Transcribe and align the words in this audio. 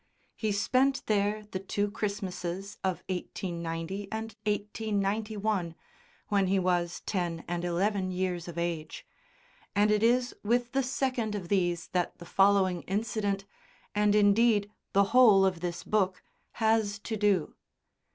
He 0.35 0.51
spent 0.51 1.05
there 1.05 1.45
the 1.51 1.59
two 1.59 1.91
Christmases 1.91 2.79
of 2.83 3.03
1890 3.07 4.07
and 4.11 4.33
1891 4.47 5.75
(when 6.29 6.47
he 6.47 6.57
was 6.57 7.01
ten 7.05 7.43
and 7.47 7.63
eleven 7.63 8.09
years 8.09 8.47
of 8.47 8.57
age), 8.57 9.05
and 9.75 9.91
it 9.91 10.01
is 10.01 10.35
with 10.41 10.71
the 10.71 10.81
second 10.81 11.35
of 11.35 11.49
these 11.49 11.89
that 11.89 12.17
the 12.17 12.25
following 12.25 12.81
incident, 12.87 13.45
and 13.93 14.15
indeed 14.15 14.71
the 14.93 15.03
whole 15.13 15.45
of 15.45 15.59
this 15.59 15.83
book, 15.83 16.23
has 16.53 16.97
to 16.97 17.15
do. 17.15 17.55